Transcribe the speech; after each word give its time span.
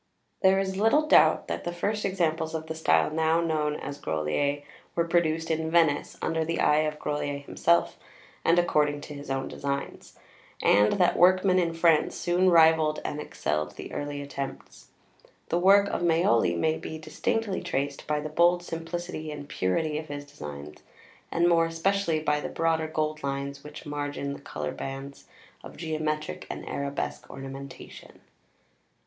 ]There 0.41 0.57
is 0.57 0.77
little 0.77 1.05
doubt 1.05 1.47
that 1.47 1.63
the 1.63 1.71
first 1.71 2.05
examples 2.05 2.55
of 2.55 2.65
the 2.65 2.73
style 2.73 3.11
now 3.11 3.39
known 3.39 3.75
as 3.75 3.99
"Grolier" 3.99 4.63
were 4.95 5.07
produced 5.07 5.51
in 5.51 5.69
Venice, 5.69 6.17
under 6.23 6.43
the 6.43 6.59
eye 6.59 6.79
of 6.79 6.97
Grolier 6.97 7.37
himself, 7.37 7.99
and 8.43 8.57
according 8.57 9.01
to 9.01 9.13
his 9.13 9.29
own 9.29 9.47
designs; 9.47 10.17
and 10.59 10.93
that 10.93 11.15
workmen 11.19 11.59
in 11.59 11.75
France, 11.75 12.15
soon 12.15 12.49
rivalled 12.49 12.99
and 13.05 13.21
excelled 13.21 13.75
the 13.75 13.93
early 13.93 14.23
attempts. 14.23 14.87
The 15.49 15.59
work 15.59 15.87
of 15.89 16.01
Maioli 16.01 16.57
may 16.57 16.79
be 16.79 16.97
distinctly 16.97 17.61
traced 17.61 18.07
by 18.07 18.19
the 18.21 18.27
bold 18.29 18.63
simplicity 18.63 19.31
and 19.31 19.47
purity 19.47 19.99
of 19.99 20.07
his 20.07 20.25
designs; 20.25 20.81
and 21.31 21.47
more 21.47 21.67
especially 21.67 22.19
by 22.19 22.39
the 22.39 22.49
broader 22.49 22.87
gold 22.87 23.21
lines 23.21 23.63
which 23.63 23.85
margin 23.85 24.33
the 24.33 24.41
coloured 24.41 24.77
bands 24.77 25.25
of 25.63 25.77
geometric 25.77 26.47
and 26.49 26.67
arabesque 26.67 27.29
ornamentation. 27.29 28.21